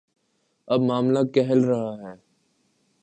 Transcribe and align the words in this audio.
اب 0.67 0.79
معاملہ 0.81 1.19
کھل 1.33 1.61
رہا 1.63 1.91
ہے۔ 2.01 2.13